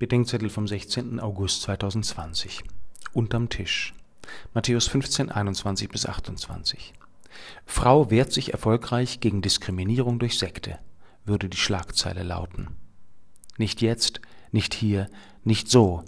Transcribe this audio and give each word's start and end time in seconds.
Bedenkzettel 0.00 0.50
vom 0.50 0.66
16. 0.66 1.20
August 1.20 1.62
2020. 1.62 2.64
Unterm 3.12 3.48
Tisch. 3.48 3.94
Matthäus 4.52 4.88
15, 4.88 5.30
21 5.30 5.88
bis 5.88 6.04
28. 6.04 6.94
Frau 7.64 8.10
wehrt 8.10 8.32
sich 8.32 8.52
erfolgreich 8.52 9.20
gegen 9.20 9.40
Diskriminierung 9.40 10.18
durch 10.18 10.36
Sekte, 10.36 10.80
würde 11.24 11.48
die 11.48 11.56
Schlagzeile 11.56 12.24
lauten. 12.24 12.74
Nicht 13.56 13.82
jetzt, 13.82 14.20
nicht 14.50 14.74
hier, 14.74 15.08
nicht 15.44 15.70
so, 15.70 16.02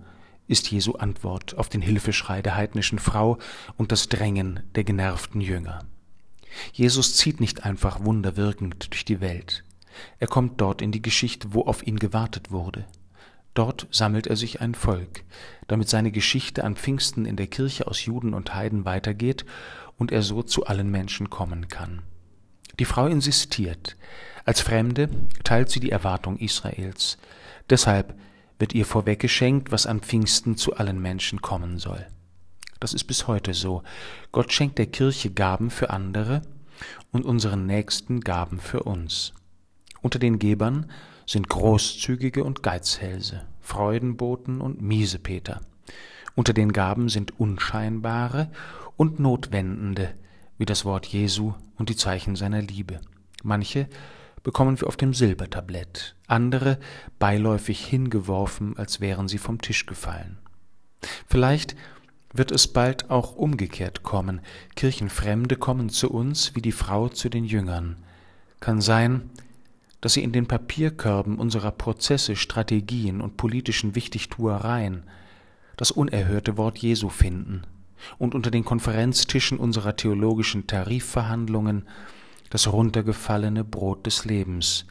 ist 0.48 0.68
Jesu 0.68 0.94
Antwort 0.94 1.56
auf 1.56 1.68
den 1.68 1.80
Hilfeschrei 1.80 2.42
der 2.42 2.56
heidnischen 2.56 2.98
Frau 2.98 3.38
und 3.76 3.92
das 3.92 4.08
Drängen 4.08 4.64
der 4.74 4.82
genervten 4.82 5.40
Jünger. 5.40 5.84
Jesus 6.72 7.14
zieht 7.14 7.38
nicht 7.38 7.64
einfach 7.64 8.04
wunderwirkend 8.04 8.92
durch 8.92 9.04
die 9.04 9.20
Welt. 9.20 9.62
Er 10.18 10.26
kommt 10.26 10.60
dort 10.60 10.82
in 10.82 10.90
die 10.90 11.02
Geschichte, 11.02 11.54
wo 11.54 11.62
auf 11.62 11.86
ihn 11.86 12.00
gewartet 12.00 12.50
wurde. 12.50 12.84
Dort 13.56 13.86
sammelt 13.90 14.26
er 14.26 14.36
sich 14.36 14.60
ein 14.60 14.74
Volk, 14.74 15.24
damit 15.66 15.88
seine 15.88 16.12
Geschichte 16.12 16.62
an 16.62 16.76
Pfingsten 16.76 17.24
in 17.24 17.36
der 17.36 17.46
Kirche 17.46 17.86
aus 17.86 18.04
Juden 18.04 18.34
und 18.34 18.54
Heiden 18.54 18.84
weitergeht 18.84 19.46
und 19.96 20.12
er 20.12 20.20
so 20.20 20.42
zu 20.42 20.66
allen 20.66 20.90
Menschen 20.90 21.30
kommen 21.30 21.68
kann. 21.68 22.02
Die 22.78 22.84
Frau 22.84 23.06
insistiert. 23.06 23.96
Als 24.44 24.60
Fremde 24.60 25.08
teilt 25.42 25.70
sie 25.70 25.80
die 25.80 25.90
Erwartung 25.90 26.36
Israels. 26.36 27.16
Deshalb 27.70 28.14
wird 28.58 28.74
ihr 28.74 28.84
vorweggeschenkt, 28.84 29.72
was 29.72 29.86
an 29.86 30.00
Pfingsten 30.00 30.58
zu 30.58 30.76
allen 30.76 31.00
Menschen 31.00 31.40
kommen 31.40 31.78
soll. 31.78 32.06
Das 32.78 32.92
ist 32.92 33.04
bis 33.04 33.26
heute 33.26 33.54
so. 33.54 33.82
Gott 34.32 34.52
schenkt 34.52 34.76
der 34.76 34.86
Kirche 34.86 35.30
Gaben 35.30 35.70
für 35.70 35.88
andere 35.88 36.42
und 37.10 37.24
unseren 37.24 37.64
Nächsten 37.64 38.20
Gaben 38.20 38.60
für 38.60 38.82
uns. 38.82 39.32
Unter 40.02 40.18
den 40.18 40.38
Gebern 40.38 40.90
sind 41.26 41.48
Großzügige 41.48 42.44
und 42.44 42.62
Geizhälse, 42.62 43.42
Freudenboten 43.66 44.60
und 44.60 44.80
Miesepeter. 44.80 45.60
Unter 46.36 46.52
den 46.52 46.72
Gaben 46.72 47.08
sind 47.08 47.38
Unscheinbare 47.40 48.50
und 48.96 49.18
Notwendende, 49.18 50.14
wie 50.56 50.66
das 50.66 50.84
Wort 50.84 51.06
Jesu 51.06 51.52
und 51.76 51.88
die 51.88 51.96
Zeichen 51.96 52.36
seiner 52.36 52.62
Liebe. 52.62 53.00
Manche 53.42 53.88
bekommen 54.44 54.80
wir 54.80 54.86
auf 54.86 54.96
dem 54.96 55.12
Silbertablett, 55.12 56.14
andere 56.28 56.78
beiläufig 57.18 57.84
hingeworfen, 57.84 58.78
als 58.78 59.00
wären 59.00 59.26
sie 59.26 59.38
vom 59.38 59.60
Tisch 59.60 59.84
gefallen. 59.86 60.38
Vielleicht 61.26 61.74
wird 62.32 62.52
es 62.52 62.68
bald 62.68 63.10
auch 63.10 63.34
umgekehrt 63.34 64.04
kommen. 64.04 64.40
Kirchenfremde 64.76 65.56
kommen 65.56 65.88
zu 65.88 66.10
uns 66.10 66.54
wie 66.54 66.62
die 66.62 66.72
Frau 66.72 67.08
zu 67.08 67.28
den 67.28 67.44
Jüngern. 67.44 67.96
Kann 68.60 68.80
sein, 68.80 69.30
dass 70.06 70.12
sie 70.12 70.22
in 70.22 70.30
den 70.30 70.46
Papierkörben 70.46 71.36
unserer 71.36 71.72
Prozesse, 71.72 72.36
Strategien 72.36 73.20
und 73.20 73.36
politischen 73.36 73.96
Wichtigtuereien 73.96 75.02
das 75.76 75.90
unerhörte 75.90 76.56
Wort 76.56 76.78
Jesu 76.78 77.08
finden 77.08 77.62
und 78.16 78.36
unter 78.36 78.52
den 78.52 78.64
Konferenztischen 78.64 79.58
unserer 79.58 79.96
theologischen 79.96 80.68
Tarifverhandlungen 80.68 81.88
das 82.50 82.72
runtergefallene 82.72 83.64
Brot 83.64 84.06
des 84.06 84.24
Lebens. 84.24 84.86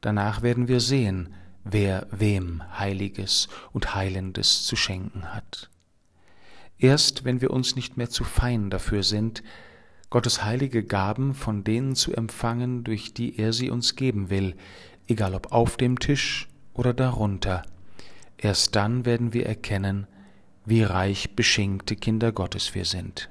Danach 0.00 0.40
werden 0.40 0.68
wir 0.68 0.80
sehen, 0.80 1.34
wer 1.62 2.06
wem 2.10 2.62
Heiliges 2.78 3.48
und 3.74 3.94
Heilendes 3.94 4.64
zu 4.64 4.74
schenken 4.74 5.34
hat. 5.34 5.68
Erst 6.78 7.26
wenn 7.26 7.42
wir 7.42 7.50
uns 7.50 7.76
nicht 7.76 7.98
mehr 7.98 8.08
zu 8.08 8.24
fein 8.24 8.70
dafür 8.70 9.02
sind, 9.02 9.42
Gottes 10.16 10.42
heilige 10.42 10.82
Gaben 10.82 11.34
von 11.34 11.62
denen 11.62 11.94
zu 11.94 12.14
empfangen, 12.14 12.84
durch 12.84 13.12
die 13.12 13.38
er 13.38 13.52
sie 13.52 13.68
uns 13.68 13.96
geben 13.96 14.30
will, 14.30 14.54
egal 15.08 15.34
ob 15.34 15.52
auf 15.52 15.76
dem 15.76 15.98
Tisch 15.98 16.48
oder 16.72 16.94
darunter. 16.94 17.64
Erst 18.38 18.76
dann 18.76 19.04
werden 19.04 19.34
wir 19.34 19.44
erkennen, 19.44 20.06
wie 20.64 20.82
reich 20.82 21.36
beschenkte 21.36 21.96
Kinder 21.96 22.32
Gottes 22.32 22.74
wir 22.74 22.86
sind. 22.86 23.28